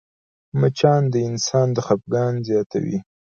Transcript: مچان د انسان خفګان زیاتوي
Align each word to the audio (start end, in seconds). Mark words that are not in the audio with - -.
مچان 0.59 1.01
د 1.13 1.15
انسان 1.29 1.69
خفګان 1.85 2.33
زیاتوي 2.47 2.97